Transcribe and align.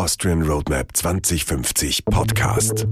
Austrian 0.00 0.40
Roadmap 0.40 0.96
2050 0.96 2.06
Podcast. 2.06 2.86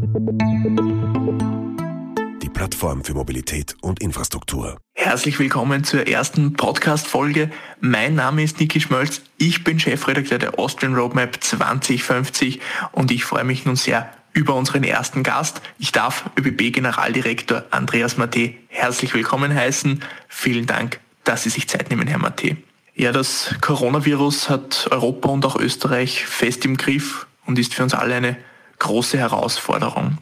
Die 2.43 2.51
Plattform 2.51 3.03
für 3.03 3.15
Mobilität 3.15 3.75
und 3.81 4.03
Infrastruktur. 4.03 4.77
Herzlich 4.93 5.39
willkommen 5.39 5.85
zur 5.85 6.07
ersten 6.07 6.53
Podcast-Folge. 6.53 7.51
Mein 7.81 8.15
Name 8.15 8.43
ist 8.43 8.61
Niki 8.61 8.83
Schmölz. 8.83 9.23
Ich 9.39 9.65
bin 9.65 9.81
Chefredakteur 9.81 10.39
der 10.39 10.59
Austrian 10.59 10.95
Roadmap 10.95 11.43
2050 11.43 12.61
und 12.93 13.11
ich 13.11 13.25
freue 13.25 13.45
mich 13.45 13.65
nun 13.65 13.77
sehr 13.77 14.13
über 14.35 14.55
unseren 14.55 14.85
ersten 14.85 15.23
Gast. 15.23 15.63
Ich 15.79 15.93
darf 15.93 16.29
ÖBB-Generaldirektor 16.39 17.65
Andreas 17.71 18.19
Matte 18.19 18.53
herzlich 18.69 19.15
willkommen 19.15 19.55
heißen. 19.55 20.05
Vielen 20.29 20.67
Dank, 20.67 21.01
dass 21.25 21.45
Sie 21.45 21.49
sich 21.49 21.71
Zeit 21.71 21.89
nehmen, 21.89 22.07
Herr 22.07 22.19
Matte. 22.19 22.59
Ja, 23.01 23.13
das 23.13 23.55
Coronavirus 23.61 24.51
hat 24.51 24.89
Europa 24.91 25.29
und 25.29 25.47
auch 25.47 25.55
Österreich 25.55 26.27
fest 26.27 26.65
im 26.65 26.77
Griff 26.77 27.29
und 27.47 27.57
ist 27.57 27.73
für 27.73 27.85
uns 27.85 27.95
alle 27.95 28.17
eine 28.17 28.37
große 28.81 29.17
Herausforderung. 29.17 30.19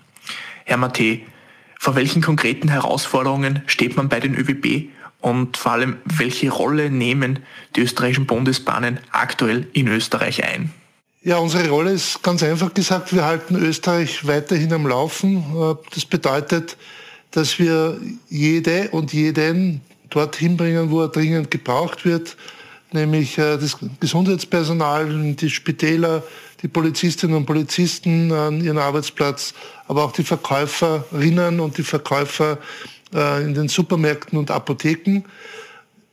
Herr 0.67 0.77
Matte, 0.77 1.21
vor 1.81 1.95
welchen 1.95 2.21
konkreten 2.21 2.69
Herausforderungen 2.69 3.63
steht 3.67 3.97
man 3.97 4.11
bei 4.11 4.21
den 4.21 4.35
ÖBB 4.35 4.91
und 5.23 5.57
vor 5.57 5.73
allem, 5.73 5.97
welche 6.05 6.51
Rolle 6.51 6.91
nehmen 6.91 7.39
die 7.77 7.81
österreichischen 7.81 8.27
Bundesbahnen 8.27 9.01
aktuell 9.11 9.67
in 9.73 9.89
Österreich 9.89 10.45
ein? 10.45 10.71
Ja, 11.23 11.39
unsere 11.39 11.71
Rolle 11.71 11.93
ist 11.93 12.23
ganz 12.23 12.43
einfach 12.43 12.75
gesagt, 12.75 13.15
wir 13.15 13.25
halten 13.25 13.57
Österreich 13.57 14.27
weiterhin 14.27 14.75
am 14.75 14.87
Laufen. 14.87 15.43
Das 15.95 16.05
bedeutet, 16.05 16.77
dass 17.31 17.59
wir 17.59 17.99
jede 18.29 18.91
und 18.91 19.15
jeden 19.15 19.81
dorthin 20.11 20.59
bringen, 20.59 20.91
wo 20.91 21.01
er 21.01 21.09
dringend 21.09 21.51
gebraucht 21.51 22.05
wird 22.05 22.37
nämlich 22.97 23.39
äh, 23.39 23.57
das 23.57 23.77
Gesundheitspersonal, 24.01 25.35
die 25.35 25.51
Spitäler, 25.51 26.25
die 26.63 26.69
Polizistinnen 26.69 27.37
und 27.37 27.47
Polizisten 27.47 28.33
an 28.33 28.65
ihren 28.65 28.79
Arbeitsplatz, 28.79 29.55
aber 29.87 30.05
auch 30.05 30.13
die 30.13 30.25
Verkäuferinnen 30.25 31.61
und 31.61 31.79
die 31.79 31.85
Verkäufer 31.85 32.59
äh, 33.15 33.45
in 33.45 33.55
den 33.55 33.69
Supermärkten 33.69 34.39
und 34.39 34.51
Apotheken. 34.51 35.23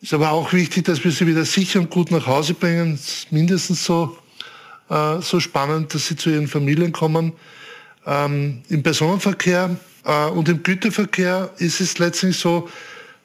Es 0.02 0.10
ist 0.10 0.14
aber 0.14 0.32
auch 0.32 0.54
wichtig, 0.54 0.86
dass 0.86 1.04
wir 1.04 1.12
sie 1.12 1.26
wieder 1.26 1.46
sicher 1.46 1.80
und 1.80 1.90
gut 1.90 2.12
nach 2.12 2.28
Hause 2.28 2.54
bringen. 2.54 2.94
Es 2.94 3.08
ist 3.08 3.32
mindestens 3.32 3.84
so, 3.84 4.18
äh, 4.90 5.22
so 5.22 5.40
spannend, 5.40 5.94
dass 5.94 6.08
sie 6.08 6.16
zu 6.16 6.30
ihren 6.30 6.48
Familien 6.48 6.92
kommen. 6.92 7.34
Ähm, 8.06 8.62
Im 8.70 8.84
Personenverkehr 8.84 9.78
und 10.36 10.50
im 10.50 10.62
Güterverkehr 10.62 11.50
ist 11.60 11.80
es 11.80 11.98
letztlich 11.98 12.38
so, 12.38 12.68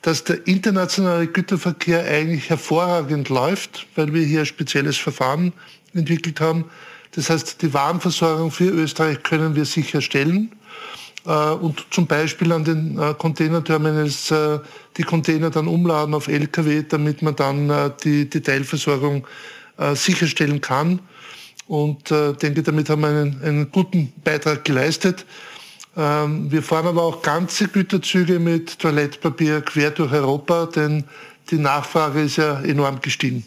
dass 0.02 0.24
der 0.24 0.46
internationale 0.46 1.26
Güterverkehr 1.26 2.04
eigentlich 2.04 2.48
hervorragend 2.50 3.28
läuft, 3.28 3.86
weil 3.96 4.14
wir 4.14 4.24
hier 4.24 4.40
ein 4.40 4.46
spezielles 4.46 4.96
Verfahren 4.96 5.52
entwickelt 5.94 6.40
haben. 6.40 6.66
Das 7.12 7.30
heißt, 7.30 7.62
die 7.62 7.74
Warenversorgung 7.74 8.50
für 8.50 8.68
Österreich 8.68 9.22
können 9.22 9.56
wir 9.56 9.64
sicherstellen 9.64 10.52
äh, 11.28 11.50
und 11.50 11.84
zum 11.90 12.06
Beispiel 12.06 12.52
an 12.52 12.64
den 12.64 12.98
äh, 12.98 13.14
Containerterminals 13.14 14.30
äh, 14.30 14.58
die 14.96 15.02
Container 15.02 15.50
dann 15.50 15.68
umladen 15.68 16.14
auf 16.14 16.28
Lkw, 16.28 16.84
damit 16.88 17.22
man 17.22 17.36
dann 17.36 17.92
die, 18.02 18.28
die 18.28 18.40
Teilversorgung 18.40 19.24
sicherstellen 19.94 20.60
kann. 20.60 20.98
Und 21.68 22.10
denke, 22.10 22.64
damit 22.64 22.90
haben 22.90 23.02
wir 23.02 23.08
einen, 23.10 23.40
einen 23.44 23.70
guten 23.70 24.12
Beitrag 24.24 24.64
geleistet. 24.64 25.24
Ähm, 25.96 26.50
wir 26.50 26.62
fahren 26.62 26.86
aber 26.86 27.02
auch 27.02 27.22
ganze 27.22 27.68
Güterzüge 27.68 28.38
mit 28.38 28.78
Toilettpapier 28.78 29.62
quer 29.62 29.90
durch 29.90 30.12
Europa, 30.12 30.66
denn 30.66 31.04
die 31.50 31.58
Nachfrage 31.58 32.22
ist 32.22 32.36
ja 32.36 32.60
enorm 32.60 33.00
gestiegen. 33.00 33.44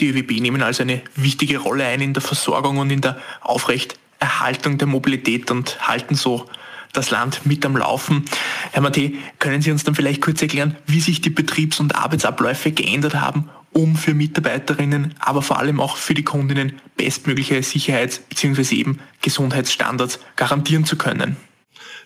Die 0.00 0.08
ÖWB 0.08 0.40
nehmen 0.40 0.62
also 0.62 0.82
eine 0.82 1.02
wichtige 1.14 1.58
Rolle 1.58 1.84
ein 1.84 2.00
in 2.00 2.14
der 2.14 2.22
Versorgung 2.22 2.78
und 2.78 2.90
in 2.90 3.02
der 3.02 3.18
Aufrechterhaltung 3.40 4.78
der 4.78 4.88
Mobilität 4.88 5.50
und 5.50 5.86
halten 5.86 6.14
so 6.14 6.48
das 6.92 7.10
Land 7.10 7.46
mit 7.46 7.64
am 7.64 7.76
Laufen. 7.76 8.24
Herr 8.72 8.82
Matte, 8.82 9.12
können 9.38 9.62
Sie 9.62 9.70
uns 9.70 9.84
dann 9.84 9.94
vielleicht 9.94 10.20
kurz 10.20 10.42
erklären, 10.42 10.76
wie 10.86 11.00
sich 11.00 11.20
die 11.20 11.30
Betriebs- 11.30 11.80
und 11.80 11.94
Arbeitsabläufe 11.94 12.72
geändert 12.72 13.14
haben, 13.14 13.48
um 13.72 13.96
für 13.96 14.14
Mitarbeiterinnen, 14.14 15.14
aber 15.18 15.42
vor 15.42 15.58
allem 15.58 15.80
auch 15.80 15.96
für 15.96 16.14
die 16.14 16.24
Kundinnen 16.24 16.80
bestmögliche 16.96 17.62
Sicherheits- 17.62 18.18
bzw. 18.18 18.74
eben 18.74 19.00
Gesundheitsstandards 19.22 20.20
garantieren 20.36 20.84
zu 20.84 20.96
können? 20.96 21.36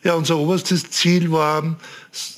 Ja, 0.06 0.14
unser 0.14 0.38
oberstes 0.38 0.88
Ziel 0.88 1.32
war 1.32 1.76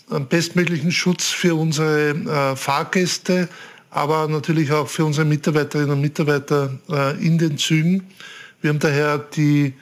einen 0.08 0.26
bestmöglichen 0.26 0.90
Schutz 0.90 1.26
für 1.26 1.54
unsere 1.54 2.12
äh, 2.12 2.56
Fahrgäste, 2.56 3.46
aber 3.90 4.26
natürlich 4.26 4.72
auch 4.72 4.88
für 4.88 5.04
unsere 5.04 5.26
Mitarbeiterinnen 5.26 5.90
und 5.90 6.00
Mitarbeiter 6.00 6.78
äh, 6.88 7.22
in 7.22 7.36
den 7.36 7.58
Zügen. 7.58 8.06
Wir 8.62 8.70
haben 8.70 8.78
daher 8.78 9.18
die 9.18 9.74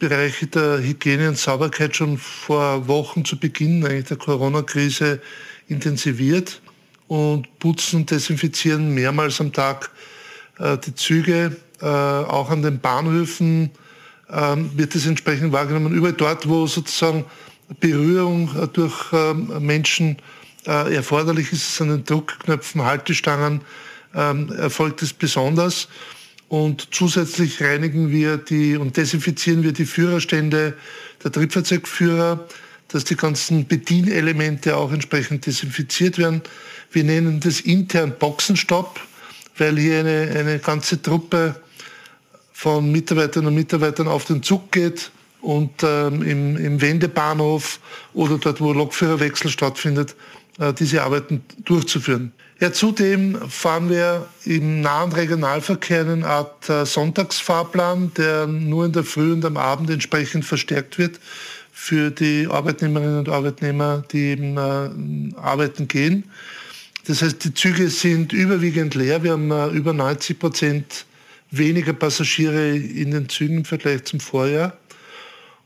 Bereiche 0.00 0.48
der 0.48 0.82
Hygiene 0.82 1.28
und 1.28 1.38
Sauberkeit 1.38 1.94
schon 1.94 2.18
vor 2.18 2.88
Wochen 2.88 3.24
zu 3.24 3.38
Beginn 3.38 3.86
eigentlich 3.86 4.06
der 4.06 4.16
Corona-Krise 4.16 5.20
intensiviert 5.68 6.60
und 7.06 7.60
putzen 7.60 8.00
und 8.00 8.10
desinfizieren 8.10 8.92
mehrmals 8.92 9.40
am 9.40 9.52
Tag 9.52 9.92
äh, 10.58 10.76
die 10.78 10.96
Züge, 10.96 11.56
äh, 11.80 11.86
auch 11.86 12.50
an 12.50 12.62
den 12.62 12.80
Bahnhöfen 12.80 13.70
ähm, 14.30 14.70
wird 14.74 14.94
es 14.94 15.06
entsprechend 15.06 15.52
wahrgenommen. 15.52 15.94
Überall 15.94 16.12
dort, 16.12 16.48
wo 16.48 16.66
sozusagen 16.66 17.24
Berührung 17.80 18.50
äh, 18.56 18.68
durch 18.68 19.12
ähm, 19.12 19.52
Menschen 19.60 20.16
äh, 20.66 20.94
erforderlich 20.94 21.52
ist, 21.52 21.80
an 21.80 21.88
den 21.88 22.04
Druckknöpfen, 22.04 22.82
Haltestangen, 22.84 23.62
ähm, 24.14 24.52
erfolgt 24.52 25.02
es 25.02 25.12
besonders. 25.12 25.88
Und 26.48 26.88
zusätzlich 26.92 27.62
reinigen 27.62 28.10
wir 28.10 28.38
die 28.38 28.76
und 28.76 28.96
desinfizieren 28.96 29.62
wir 29.62 29.72
die 29.72 29.84
Führerstände 29.84 30.74
der 31.22 31.32
Triebfahrzeugführer, 31.32 32.46
dass 32.88 33.04
die 33.04 33.16
ganzen 33.16 33.66
Bedienelemente 33.66 34.76
auch 34.76 34.92
entsprechend 34.92 35.44
desinfiziert 35.44 36.16
werden. 36.16 36.40
Wir 36.90 37.04
nennen 37.04 37.40
das 37.40 37.60
intern 37.60 38.14
Boxenstopp, 38.18 38.98
weil 39.58 39.78
hier 39.78 40.00
eine, 40.00 40.32
eine 40.34 40.58
ganze 40.58 41.02
Truppe 41.02 41.60
von 42.58 42.90
Mitarbeiterinnen 42.90 43.50
und 43.50 43.54
Mitarbeitern 43.54 44.08
auf 44.08 44.24
den 44.24 44.42
Zug 44.42 44.72
geht 44.72 45.12
und 45.40 45.70
ähm, 45.84 46.22
im, 46.22 46.56
im 46.56 46.80
Wendebahnhof 46.80 47.78
oder 48.14 48.36
dort, 48.36 48.60
wo 48.60 48.72
Lokführerwechsel 48.72 49.48
stattfindet, 49.48 50.16
äh, 50.58 50.72
diese 50.72 51.04
Arbeiten 51.04 51.44
durchzuführen. 51.64 52.32
Ja, 52.58 52.72
zudem 52.72 53.38
fahren 53.48 53.88
wir 53.90 54.26
im 54.44 54.80
nahen 54.80 55.12
Regionalverkehr 55.12 56.00
eine 56.00 56.26
Art 56.26 56.68
äh, 56.68 56.84
Sonntagsfahrplan, 56.84 58.10
der 58.16 58.48
nur 58.48 58.86
in 58.86 58.92
der 58.92 59.04
Früh 59.04 59.34
und 59.34 59.44
am 59.44 59.56
Abend 59.56 59.88
entsprechend 59.88 60.44
verstärkt 60.44 60.98
wird 60.98 61.20
für 61.72 62.10
die 62.10 62.48
Arbeitnehmerinnen 62.50 63.20
und 63.20 63.28
Arbeitnehmer, 63.28 64.02
die 64.10 64.32
eben 64.32 64.56
äh, 64.56 65.36
arbeiten 65.40 65.86
gehen. 65.86 66.24
Das 67.06 67.22
heißt, 67.22 67.44
die 67.44 67.54
Züge 67.54 67.88
sind 67.88 68.32
überwiegend 68.32 68.96
leer. 68.96 69.22
Wir 69.22 69.30
haben 69.30 69.52
äh, 69.52 69.68
über 69.68 69.92
90 69.92 70.40
Prozent 70.40 71.06
weniger 71.50 71.92
Passagiere 71.92 72.76
in 72.76 73.10
den 73.10 73.28
Zügen 73.28 73.58
im 73.58 73.64
Vergleich 73.64 74.04
zum 74.04 74.20
Vorjahr. 74.20 74.76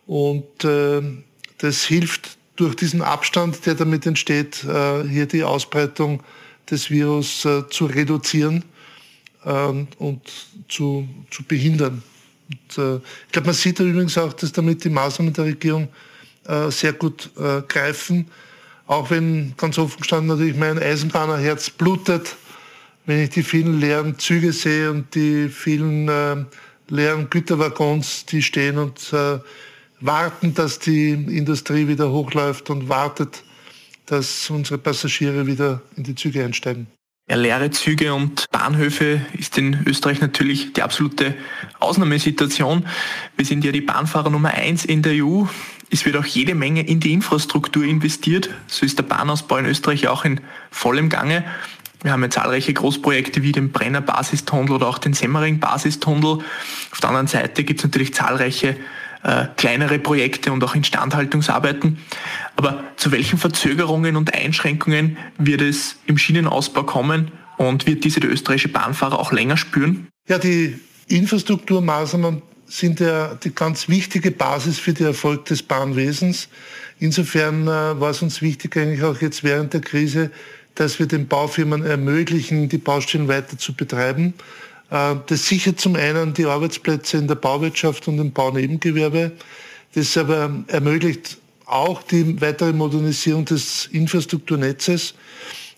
Und 0.07 0.65
äh, 0.65 1.03
das 1.59 1.85
hilft 1.85 2.37
durch 2.57 2.77
diesen 2.77 3.03
Abstand, 3.03 3.65
der 3.67 3.75
damit 3.75 4.07
entsteht, 4.07 4.65
äh, 4.65 5.09
hier 5.09 5.27
die 5.27 5.45
Ausbreitung 5.45 6.23
des 6.71 6.91
Virus 6.91 7.45
äh, 7.45 7.69
zu 7.69 7.87
reduzieren 7.87 8.65
ähm, 9.45 9.89
und 9.99 10.21
zu, 10.69 11.09
zu 11.31 11.43
behindern. 11.45 12.03
Und, 12.49 12.79
äh, 12.79 12.97
ich 12.97 13.33
glaube, 13.33 13.47
man 13.47 13.55
sieht 13.55 13.81
da 13.81 13.85
übrigens 13.85 14.19
auch, 14.19 14.33
dass 14.33 14.53
damit 14.53 14.85
die 14.85 14.91
Maßnahmen 14.91 15.33
der 15.33 15.47
Regierung 15.47 15.89
äh, 16.47 16.71
sehr 16.71 16.93
gut 16.93 17.31
äh, 17.39 17.63
greifen. 17.63 18.31
Auch 18.87 19.11
wenn 19.11 19.55
ganz 19.57 19.79
offen 19.79 19.99
gestanden 19.99 20.29
natürlich 20.29 20.57
mein 20.57 20.79
Eisenbahnerherz 20.79 21.71
blutet, 21.71 22.37
wenn 23.07 23.21
ich 23.21 23.31
die 23.31 23.43
vielen 23.43 23.81
leeren 23.81 24.19
Züge 24.19 24.53
sehe 24.53 24.91
und 24.91 25.15
die 25.15 25.49
vielen 25.49 26.09
äh, 26.09 26.37
leeren 26.89 27.31
Güterwaggons, 27.31 28.27
die 28.27 28.43
stehen 28.43 28.79
und 28.79 29.13
äh, 29.13 29.39
warten, 30.01 30.55
dass 30.55 30.79
die 30.79 31.11
Industrie 31.11 31.89
wieder 31.89 32.11
hochläuft 32.11 32.71
und 32.71 32.89
wartet, 32.89 33.45
dass 34.07 34.51
unsere 34.51 34.79
Passagiere 34.79 35.47
wieder 35.47 35.81
in 35.97 36.05
die 36.05 36.15
Züge 36.15 36.45
einsteigen. 36.45 36.87
Ja, 37.31 37.37
leere 37.37 37.71
Züge 37.71 38.13
und 38.13 38.47
Bahnhöfe 38.51 39.25
ist 39.39 39.57
in 39.57 39.85
Österreich 39.87 40.21
natürlich 40.21 40.73
die 40.73 40.83
absolute 40.83 41.37
Ausnahmesituation. 41.79 42.87
Wir 43.37 43.47
sind 43.47 43.65
ja 43.65 43.71
die 43.71 43.81
Bahnfahrer 43.81 44.29
Nummer 44.29 44.51
eins 44.51 44.85
in 44.85 45.03
der 45.03 45.25
EU. 45.25 45.45
Es 45.89 46.05
wird 46.05 46.17
auch 46.17 46.27
jede 46.27 46.55
Menge 46.55 46.83
in 46.83 46.99
die 46.99 47.13
Infrastruktur 47.13 47.85
investiert. 47.85 48.51
So 48.67 48.85
ist 48.85 48.99
der 48.99 49.05
Bahnausbau 49.05 49.59
in 49.59 49.67
Österreich 49.67 50.09
auch 50.09 50.25
in 50.25 50.41
vollem 50.71 51.09
Gange. 51.09 51.45
Wir 52.03 52.13
haben 52.13 52.23
ja 52.23 52.31
zahlreiche 52.31 52.73
Großprojekte 52.73 53.43
wie 53.43 53.53
den 53.53 53.71
Brenner 53.71 54.01
Basistunnel 54.01 54.73
oder 54.73 54.89
auch 54.89 54.99
den 54.99 55.13
Semmering 55.13 55.61
Basistunnel. 55.61 56.39
Auf 56.91 57.01
der 57.01 57.09
anderen 57.11 57.29
Seite 57.29 57.65
gibt 57.65 57.81
es 57.81 57.85
natürlich 57.85 58.13
zahlreiche 58.15 58.77
äh, 59.23 59.47
kleinere 59.57 59.99
Projekte 59.99 60.53
und 60.53 60.65
auch 60.65 60.75
Instandhaltungsarbeiten. 60.75 61.99
Aber 62.57 62.83
zu 62.97 63.13
welchen 63.13 63.39
Verzögerungen 63.39 64.17
und 64.17 64.35
Einschränkungen 64.35 65.17
wird 65.39 65.63
es 65.63 65.97
im 66.07 66.19
Schienenausbau 66.19 66.83
kommen 66.83 67.31
und 67.57 67.87
wird 67.87 68.05
diese 68.05 68.21
der 68.21 68.31
österreichische 68.31 68.69
Bahnfahrer 68.69 69.19
auch 69.19 69.33
länger 69.33 69.57
spüren? 69.57 70.09
Ja, 70.29 70.39
die 70.39 70.79
Infrastrukturmaßnahmen 71.07 72.43
sind 72.67 73.01
ja 73.01 73.35
die 73.35 73.55
ganz 73.55 73.89
wichtige 73.89 74.31
Basis 74.31 74.79
für 74.79 74.93
den 74.93 75.07
Erfolg 75.07 75.45
des 75.45 75.63
Bahnwesens. 75.63 76.49
Insofern 76.99 77.65
äh, 77.67 78.01
war 78.01 78.11
es 78.11 78.23
uns 78.23 78.43
wichtig, 78.43 78.77
eigentlich 78.77 79.03
auch 79.03 79.21
jetzt 79.21 79.45
während 79.45 79.75
der 79.75 79.83
Krise, 79.83 80.31
dass 80.75 80.99
wir 80.99 81.07
den 81.07 81.29
Baufirmen 81.29 81.85
ermöglichen, 81.85 82.69
die 82.69 82.79
Baustellen 82.79 83.29
weiter 83.29 83.59
zu 83.59 83.75
betreiben. 83.75 84.35
Äh, 84.91 85.17
das 85.27 85.47
sichert 85.47 85.81
zum 85.81 85.97
einen 85.97 86.35
die 86.35 86.47
Arbeitsplätze 86.47 87.17
in 87.19 87.29
der 87.29 87.35
Bauwirtschaft 87.35 88.09
und 88.09 88.19
im 88.19 88.33
Baunebengewerbe. 88.33 89.33
Das 89.95 90.17
aber 90.17 90.51
ermöglicht 90.69 91.39
auch 91.67 92.03
die 92.03 92.41
weitere 92.41 92.73
Modernisierung 92.73 93.45
des 93.45 93.87
Infrastrukturnetzes. 93.93 95.15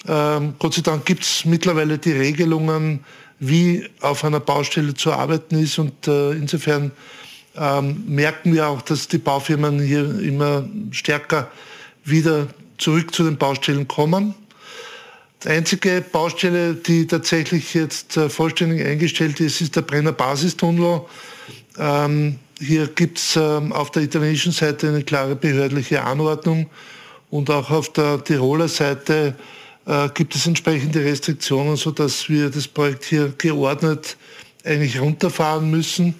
Ähm, 0.06 0.55
Gott 0.58 0.75
sei 0.75 0.82
Dank 0.82 1.05
gibt 1.06 1.25
es 1.25 1.44
mittlerweile 1.44 1.99
die 1.99 2.12
Regelungen, 2.12 3.05
wie 3.38 3.88
auf 4.00 4.25
einer 4.25 4.41
Baustelle 4.41 4.94
zu 4.94 5.12
arbeiten 5.12 5.56
ist. 5.56 5.79
Und 5.79 6.06
äh, 6.08 6.32
insofern 6.32 6.93
ähm, 7.56 8.05
merken 8.06 8.52
wir 8.52 8.69
auch, 8.69 8.82
dass 8.82 9.08
die 9.08 9.19
Baufirmen 9.19 9.81
hier 9.81 10.20
immer 10.20 10.69
stärker 10.91 11.50
wieder 12.05 12.49
zurück 12.79 13.14
zu 13.14 13.25
den 13.25 13.37
Baustellen 13.37 13.88
kommen. 13.88 14.35
Die 15.44 15.50
einzige 15.50 16.00
Baustelle, 16.00 16.75
die 16.75 17.06
tatsächlich 17.06 17.75
jetzt 17.75 18.17
äh, 18.17 18.31
vollständig 18.31 18.87
eingestellt 18.87 19.41
ist, 19.41 19.61
ist 19.61 19.76
der 19.76 19.82
Brenner 19.82 20.12
Basistunnel. 20.12 21.02
Ähm, 21.79 22.38
hier 22.58 22.87
gibt 22.87 23.19
es 23.19 23.37
ähm, 23.37 23.70
auf 23.73 23.91
der 23.91 24.05
italienischen 24.05 24.52
Seite 24.52 24.88
eine 24.88 25.02
klare 25.02 25.37
behördliche 25.37 26.02
Anordnung 26.02 26.70
und 27.29 27.50
auch 27.50 27.70
auf 27.70 27.93
der 27.93 28.25
Tiroler 28.25 28.69
Seite 28.69 29.35
äh, 29.85 30.08
gibt 30.14 30.35
es 30.35 30.46
entsprechende 30.46 31.05
Restriktionen, 31.05 31.76
sodass 31.76 32.26
wir 32.31 32.49
das 32.49 32.67
Projekt 32.67 33.05
hier 33.05 33.35
geordnet 33.37 34.17
eigentlich 34.64 34.99
runterfahren 34.99 35.70
müssen. 35.70 36.14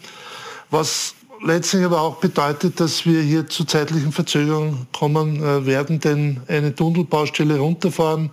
Was 0.69 1.15
letztlich 1.43 1.83
aber 1.83 2.03
auch 2.03 2.17
bedeutet, 2.17 2.79
dass 2.79 3.07
wir 3.07 3.23
hier 3.23 3.47
zu 3.47 3.65
zeitlichen 3.65 4.13
Verzögerungen 4.13 4.87
kommen 4.93 5.43
äh, 5.43 5.65
werden, 5.65 5.99
denn 5.99 6.43
eine 6.47 6.75
Tunnelbaustelle 6.75 7.57
runterfahren 7.57 8.31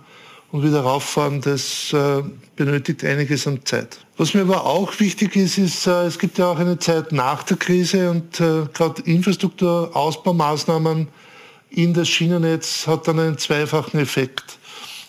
und 0.52 0.62
wieder 0.62 0.82
rauffahren, 0.82 1.40
das 1.40 1.92
äh, 1.94 2.22
benötigt 2.56 3.04
einiges 3.04 3.46
an 3.46 3.64
Zeit. 3.64 3.98
Was 4.18 4.34
mir 4.34 4.42
aber 4.42 4.66
auch 4.66 5.00
wichtig 5.00 5.34
ist, 5.34 5.56
ist, 5.58 5.86
äh, 5.86 6.04
es 6.04 6.18
gibt 6.18 6.36
ja 6.38 6.46
auch 6.46 6.58
eine 6.58 6.78
Zeit 6.78 7.10
nach 7.10 7.42
der 7.42 7.56
Krise 7.56 8.10
und 8.10 8.38
äh, 8.38 8.66
gerade 8.72 9.00
Infrastrukturausbaumaßnahmen 9.02 11.08
in 11.70 11.94
das 11.94 12.08
Schienennetz 12.08 12.86
hat 12.86 13.08
dann 13.08 13.18
einen 13.18 13.38
zweifachen 13.38 13.98
Effekt. 13.98 14.58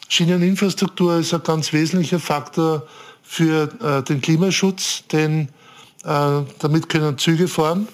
Schieneninfrastruktur 0.08 1.18
ist 1.18 1.34
ein 1.34 1.44
ganz 1.44 1.74
wesentlicher 1.74 2.20
Faktor 2.20 2.88
für 3.22 3.68
den 4.04 4.22
Klimaschutz, 4.22 5.04
denn 5.12 5.50
damit 6.04 6.88
können 6.88 7.18
Züge 7.18 7.50
fahren. 7.50 7.90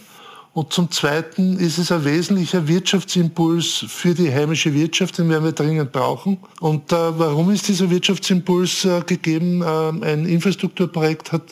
Und 0.53 0.73
zum 0.73 0.89
Zweiten 0.91 1.57
ist 1.59 1.77
es 1.77 1.91
ein 1.91 2.05
wesentlicher 2.05 2.67
Wirtschaftsimpuls 2.67 3.85
für 3.87 4.15
die 4.15 4.33
heimische 4.33 4.73
Wirtschaft, 4.73 5.17
den 5.17 5.29
werden 5.29 5.45
wir 5.45 5.51
dringend 5.51 5.91
brauchen. 5.91 6.37
Und 6.59 6.91
äh, 6.91 6.95
warum 6.95 7.51
ist 7.51 7.67
dieser 7.67 7.89
Wirtschaftsimpuls 7.89 8.85
äh, 8.85 9.01
gegeben? 9.05 9.63
Ähm, 9.65 10.03
ein 10.03 10.25
Infrastrukturprojekt 10.25 11.31
hat 11.31 11.43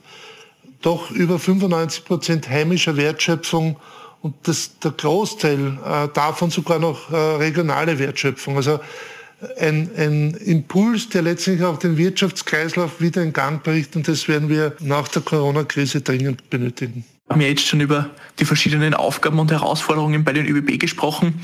doch 0.82 1.12
über 1.12 1.38
95 1.38 2.06
Prozent 2.06 2.50
heimischer 2.50 2.98
Wertschöpfung 2.98 3.78
und 4.22 4.36
das, 4.44 4.80
der 4.80 4.92
Großteil 4.92 5.78
äh, 5.86 6.08
davon 6.14 6.50
sogar 6.50 6.80
noch 6.80 7.12
äh, 7.12 7.16
regionale 7.16 8.00
Wertschöpfung. 8.00 8.58
Also 8.58 8.80
ein, 9.60 9.90
ein 9.96 10.34
Impuls, 10.34 11.10
der 11.10 11.22
letztlich 11.22 11.64
auch 11.64 11.78
den 11.78 11.98
Wirtschaftskreislauf 11.98 13.00
wieder 13.00 13.22
in 13.22 13.34
Gang 13.34 13.62
bringt 13.62 13.96
und 13.96 14.08
das 14.08 14.28
werden 14.28 14.50
wir 14.50 14.76
nach 14.80 15.08
der 15.08 15.22
Corona-Krise 15.22 16.02
dringend 16.02 16.50
benötigen. 16.50 17.06
Wir 17.28 17.34
haben 17.34 17.42
ja 17.42 17.48
jetzt 17.50 17.68
schon 17.68 17.82
über 17.82 18.10
die 18.40 18.46
verschiedenen 18.46 18.94
Aufgaben 18.94 19.38
und 19.40 19.52
Herausforderungen 19.52 20.24
bei 20.24 20.32
den 20.32 20.48
ÖBB 20.48 20.80
gesprochen. 20.80 21.42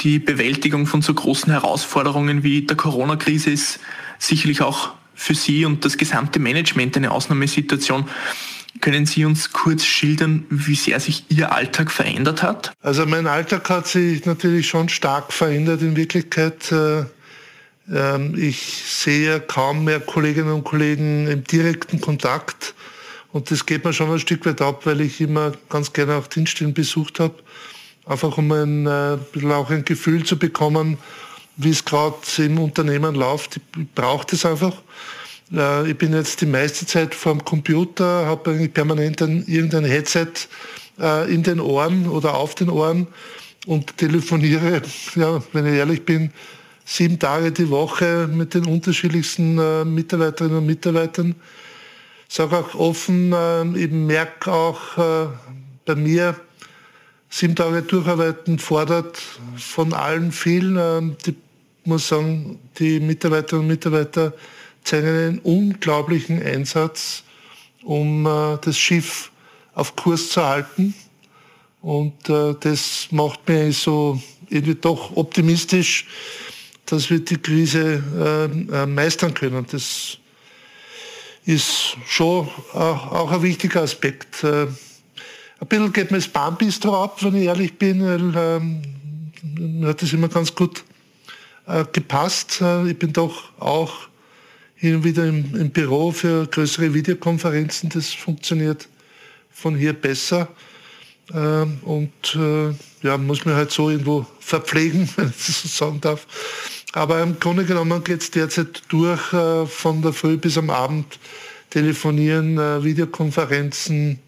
Die 0.00 0.18
Bewältigung 0.18 0.86
von 0.86 1.02
so 1.02 1.14
großen 1.14 1.52
Herausforderungen 1.52 2.42
wie 2.42 2.62
der 2.62 2.76
Corona-Krise 2.76 3.50
ist 3.50 3.78
sicherlich 4.18 4.60
auch 4.60 4.90
für 5.14 5.34
Sie 5.34 5.64
und 5.64 5.84
das 5.84 5.98
gesamte 5.98 6.40
Management 6.40 6.96
eine 6.96 7.12
Ausnahmesituation. 7.12 8.08
Können 8.80 9.06
Sie 9.06 9.24
uns 9.24 9.52
kurz 9.52 9.84
schildern, 9.84 10.46
wie 10.50 10.74
sehr 10.74 10.98
sich 10.98 11.24
Ihr 11.28 11.52
Alltag 11.52 11.90
verändert 11.90 12.42
hat? 12.42 12.72
Also 12.80 13.06
mein 13.06 13.26
Alltag 13.26 13.70
hat 13.70 13.86
sich 13.86 14.26
natürlich 14.26 14.68
schon 14.68 14.88
stark 14.88 15.32
verändert 15.32 15.80
in 15.82 15.96
Wirklichkeit. 15.96 16.70
Äh, 16.72 17.04
ähm, 17.92 18.34
ich 18.36 18.84
sehe 18.86 19.40
kaum 19.40 19.84
mehr 19.84 20.00
Kolleginnen 20.00 20.52
und 20.52 20.64
Kollegen 20.64 21.26
im 21.28 21.44
direkten 21.44 22.00
Kontakt. 22.00 22.74
Und 23.32 23.50
das 23.50 23.66
geht 23.66 23.84
mir 23.84 23.92
schon 23.92 24.10
ein 24.10 24.18
Stück 24.18 24.46
weit 24.46 24.62
ab, 24.62 24.86
weil 24.86 25.00
ich 25.00 25.20
immer 25.20 25.52
ganz 25.68 25.92
gerne 25.92 26.16
auch 26.16 26.26
Dienststellen 26.26 26.72
besucht 26.72 27.20
habe. 27.20 27.34
Einfach 28.06 28.38
um 28.38 28.50
ein 28.52 28.86
äh, 28.86 29.18
bisschen 29.32 29.52
auch 29.52 29.70
ein 29.70 29.84
Gefühl 29.84 30.24
zu 30.24 30.38
bekommen, 30.38 30.96
wie 31.56 31.70
es 31.70 31.84
gerade 31.84 32.16
im 32.38 32.58
Unternehmen 32.58 33.14
läuft. 33.14 33.56
Ich 33.56 33.86
brauche 33.94 34.26
das 34.30 34.46
einfach. 34.46 34.72
Äh, 35.52 35.90
ich 35.90 35.98
bin 35.98 36.14
jetzt 36.14 36.40
die 36.40 36.46
meiste 36.46 36.86
Zeit 36.86 37.14
vor 37.14 37.32
dem 37.32 37.44
Computer, 37.44 38.24
habe 38.24 38.50
eigentlich 38.50 38.72
permanent 38.72 39.20
ein, 39.20 39.44
irgendein 39.46 39.84
Headset 39.84 40.32
äh, 40.98 41.32
in 41.32 41.42
den 41.42 41.60
Ohren 41.60 42.08
oder 42.08 42.34
auf 42.34 42.54
den 42.54 42.70
Ohren 42.70 43.08
und 43.66 43.94
telefoniere, 43.98 44.80
ja, 45.16 45.42
wenn 45.52 45.66
ich 45.66 45.74
ehrlich 45.74 46.02
bin, 46.06 46.32
sieben 46.86 47.18
Tage 47.18 47.52
die 47.52 47.68
Woche 47.68 48.26
mit 48.32 48.54
den 48.54 48.64
unterschiedlichsten 48.64 49.56
Mitarbeiterinnen 49.94 50.56
und 50.56 50.66
Mitarbeitern. 50.66 51.34
Sage 52.28 52.58
auch 52.58 52.74
offen, 52.74 53.34
ich 53.74 53.90
merke 53.90 54.52
auch 54.52 55.32
bei 55.86 55.94
mir, 55.94 56.38
sieben 57.30 57.56
Tage 57.56 57.82
durcharbeiten 57.82 58.58
fordert 58.58 59.18
von 59.56 59.94
allen 59.94 60.30
viel. 60.30 61.16
Ich 61.26 61.34
muss 61.84 62.08
sagen, 62.08 62.58
die 62.78 63.00
Mitarbeiterinnen 63.00 63.62
und 63.62 63.68
Mitarbeiter 63.68 64.34
zeigen 64.88 65.06
einen 65.08 65.38
unglaublichen 65.40 66.42
Einsatz, 66.42 67.22
um 67.84 68.26
äh, 68.26 68.58
das 68.60 68.78
Schiff 68.78 69.30
auf 69.74 69.94
Kurs 69.96 70.30
zu 70.30 70.44
halten. 70.44 70.94
Und 71.82 72.28
äh, 72.28 72.54
das 72.58 73.08
macht 73.10 73.48
mich 73.48 73.78
so 73.78 74.20
irgendwie 74.48 74.74
doch 74.74 75.16
optimistisch, 75.16 76.06
dass 76.86 77.10
wir 77.10 77.20
die 77.20 77.36
Krise 77.36 78.02
äh, 78.18 78.82
äh 78.82 78.86
meistern 78.86 79.34
können. 79.34 79.66
Das 79.70 80.18
ist 81.48 81.96
schon 82.06 82.46
auch, 82.74 83.32
ein 83.32 83.42
wichtiger 83.42 83.80
Aspekt. 83.80 84.44
Äh, 84.44 84.66
ein 85.60 85.66
bisschen 85.66 85.92
geht 85.94 86.10
mir 86.10 86.18
das 86.18 86.28
Bahnbistro 86.28 87.02
ab, 87.02 87.22
wenn 87.22 87.36
ich 87.36 87.44
ehrlich 87.44 87.78
bin, 87.78 88.04
weil 88.04 88.32
ähm, 88.36 88.82
mir 89.42 89.88
hat 89.88 90.02
das 90.02 90.12
immer 90.12 90.28
ganz 90.28 90.54
gut 90.54 90.84
äh, 91.66 91.86
gepasst. 91.90 92.60
Äh, 92.60 92.90
ich 92.90 92.98
bin 92.98 93.14
doch 93.14 93.50
auch 93.58 94.08
hin 94.74 94.96
und 94.96 95.04
wieder 95.04 95.24
im, 95.24 95.54
im 95.56 95.70
Büro 95.70 96.12
für 96.12 96.46
größere 96.46 96.92
Videokonferenzen. 96.92 97.88
Das 97.88 98.12
funktioniert 98.12 98.86
von 99.50 99.74
hier 99.74 99.94
besser. 99.94 100.48
Ähm, 101.32 101.78
und 101.82 102.36
äh, 102.36 102.74
ja, 103.02 103.16
muss 103.16 103.46
man 103.46 103.54
halt 103.54 103.70
so 103.70 103.88
irgendwo 103.88 104.26
verpflegen, 104.38 105.08
wenn 105.16 105.30
ich 105.30 105.46
das 105.46 105.62
so 105.62 105.68
sagen 105.68 106.00
darf. 106.02 106.26
Aber 106.92 107.22
im 107.22 107.38
Grunde 107.38 107.64
genommen 107.64 108.02
geht 108.02 108.22
es 108.22 108.30
derzeit 108.30 108.82
durch 108.88 109.32
äh, 109.32 109.66
von 109.66 110.00
der 110.02 110.12
Früh 110.12 110.36
bis 110.36 110.56
am 110.56 110.70
Abend. 110.70 111.18
Telefonieren, 111.70 112.58
äh, 112.58 112.82
Videokonferenzen, 112.82 114.18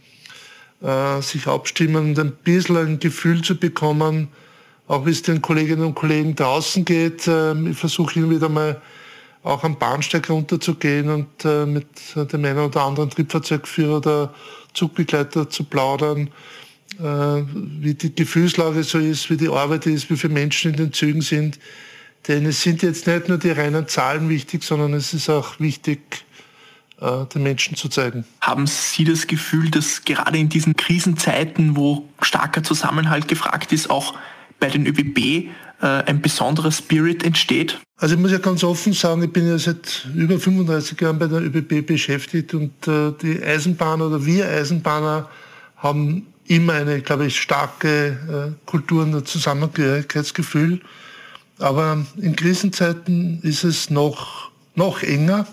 äh, 0.82 1.22
sich 1.22 1.46
abstimmen 1.46 2.10
und 2.10 2.18
ein 2.18 2.32
bisschen 2.32 2.76
ein 2.76 2.98
Gefühl 2.98 3.42
zu 3.42 3.56
bekommen, 3.56 4.28
auch 4.88 5.06
wie 5.06 5.10
es 5.10 5.22
den 5.22 5.40
Kolleginnen 5.40 5.84
und 5.86 5.94
Kollegen 5.94 6.36
draußen 6.36 6.84
geht. 6.84 7.26
Ähm, 7.28 7.68
ich 7.68 7.78
versuche 7.78 8.14
hin 8.14 8.30
wieder 8.30 8.50
mal 8.50 8.80
auch 9.42 9.64
am 9.64 9.78
Bahnsteig 9.78 10.28
runterzugehen 10.28 11.08
und 11.08 11.44
äh, 11.46 11.64
mit 11.64 11.86
dem 12.14 12.44
einen 12.44 12.58
oder 12.58 12.82
anderen 12.82 13.08
Triebfahrzeugführer 13.08 13.96
oder 13.96 14.34
Zugbegleiter 14.74 15.48
zu 15.48 15.64
plaudern, 15.64 16.28
äh, 16.98 17.02
wie 17.02 17.94
die 17.94 18.14
Gefühlslage 18.14 18.82
so 18.84 18.98
ist, 18.98 19.30
wie 19.30 19.38
die 19.38 19.48
Arbeit 19.48 19.86
ist, 19.86 20.10
wie 20.10 20.16
viele 20.16 20.34
Menschen 20.34 20.72
in 20.72 20.76
den 20.76 20.92
Zügen 20.92 21.22
sind. 21.22 21.58
Denn 22.28 22.46
es 22.46 22.62
sind 22.62 22.82
jetzt 22.82 23.06
nicht 23.06 23.28
nur 23.28 23.38
die 23.38 23.50
reinen 23.50 23.88
Zahlen 23.88 24.28
wichtig, 24.28 24.62
sondern 24.62 24.92
es 24.94 25.14
ist 25.14 25.30
auch 25.30 25.58
wichtig, 25.58 26.24
äh, 27.00 27.24
den 27.34 27.42
Menschen 27.42 27.76
zu 27.76 27.88
zeigen. 27.88 28.24
Haben 28.42 28.66
Sie 28.66 29.04
das 29.04 29.26
Gefühl, 29.26 29.70
dass 29.70 30.04
gerade 30.04 30.36
in 30.36 30.50
diesen 30.50 30.76
Krisenzeiten, 30.76 31.74
wo 31.76 32.06
starker 32.20 32.62
Zusammenhalt 32.62 33.26
gefragt 33.26 33.72
ist, 33.72 33.88
auch 33.88 34.14
bei 34.58 34.68
den 34.68 34.86
ÖBB 34.86 35.18
äh, 35.80 35.86
ein 35.86 36.20
besonderer 36.20 36.70
Spirit 36.70 37.24
entsteht? 37.24 37.78
Also 37.96 38.16
ich 38.16 38.20
muss 38.20 38.32
ja 38.32 38.38
ganz 38.38 38.62
offen 38.64 38.92
sagen, 38.92 39.22
ich 39.22 39.32
bin 39.32 39.48
ja 39.48 39.58
seit 39.58 40.08
über 40.14 40.38
35 40.38 41.00
Jahren 41.00 41.18
bei 41.18 41.26
der 41.26 41.40
ÖBB 41.40 41.86
beschäftigt 41.86 42.52
und 42.52 42.86
äh, 42.86 43.12
die 43.22 43.42
Eisenbahner 43.42 44.08
oder 44.08 44.26
wir 44.26 44.46
Eisenbahner 44.46 45.30
haben 45.78 46.26
immer 46.46 46.74
eine, 46.74 47.00
glaube 47.00 47.26
ich, 47.26 47.40
starke 47.40 48.56
Kultur 48.66 49.04
und 49.04 49.26
Zusammengehörigkeitsgefühl. 49.26 50.80
Aber 51.60 52.04
in 52.16 52.34
Krisenzeiten 52.36 53.40
ist 53.42 53.64
es 53.64 53.90
noch, 53.90 54.50
noch 54.74 55.02
enger. 55.02 55.46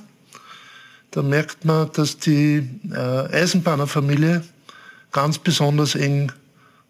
Da 1.12 1.22
merkt 1.22 1.66
man, 1.66 1.92
dass 1.92 2.18
die 2.18 2.68
Eisenbahnerfamilie 2.92 4.44
ganz 5.12 5.38
besonders 5.38 5.96
eng 5.96 6.32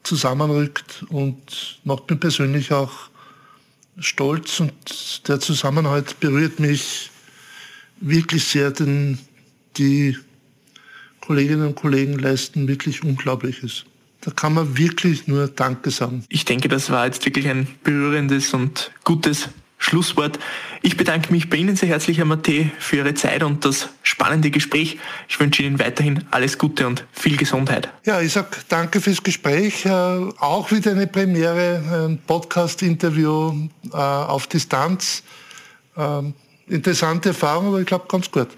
zusammenrückt 0.04 1.06
und 1.10 1.80
macht 1.84 2.10
mich 2.10 2.20
persönlich 2.20 2.72
auch 2.72 2.92
stolz 4.00 4.60
und 4.60 5.28
der 5.28 5.40
Zusammenhalt 5.40 6.20
berührt 6.20 6.60
mich 6.60 7.10
wirklich 8.00 8.46
sehr, 8.46 8.72
denn 8.72 9.18
die 9.78 10.16
Kolleginnen 11.22 11.68
und 11.68 11.76
Kollegen 11.76 12.20
leisten 12.20 12.68
wirklich 12.68 13.04
Unglaubliches. 13.04 13.86
Da 14.22 14.32
kann 14.32 14.54
man 14.54 14.78
wirklich 14.78 15.28
nur 15.28 15.48
Danke 15.48 15.92
sagen. 15.92 16.24
Ich 16.30 16.46
denke, 16.46 16.68
das 16.68 16.90
war 16.90 17.06
jetzt 17.06 17.26
wirklich 17.26 17.48
ein 17.48 17.68
berührendes 17.84 18.54
und 18.54 18.92
gutes 19.04 19.50
Schlusswort. 19.78 20.40
Ich 20.82 20.98
bedanke 20.98 21.32
mich 21.32 21.50
bei 21.50 21.58
Ihnen 21.58 21.76
sehr 21.76 21.90
herzlich, 21.90 22.18
Herr 22.18 22.26
Matte, 22.26 22.72
für 22.80 22.98
Ihre 22.98 23.14
Zeit 23.14 23.44
und 23.44 23.64
das 23.64 23.90
spannende 24.02 24.50
Gespräch. 24.50 24.98
Ich 25.28 25.40
wünsche 25.40 25.64
Ihnen 25.64 25.80
weiterhin 25.80 26.26
alles 26.32 26.58
Gute 26.58 26.88
und 26.88 27.06
viel 27.12 27.38
Gesundheit. 27.38 27.90
Ja, 28.06 28.20
ich 28.20 28.34
sage 28.34 28.50
danke 28.70 29.02
fürs 29.02 29.22
Gespräch. 29.22 29.86
Äh, 29.86 29.90
auch 29.90 30.72
wieder 30.72 30.92
eine 30.92 31.08
Premiere, 31.08 32.08
ein 32.08 32.20
Podcast-Interview 32.26 33.68
äh, 33.94 33.96
auf 33.96 34.48
Distanz. 34.48 35.24
Ähm, 35.96 36.34
interessante 36.68 37.30
Erfahrung, 37.30 37.68
aber 37.68 37.80
ich 37.80 37.86
glaube 37.86 38.06
ganz 38.08 38.32
gut. 38.32 38.50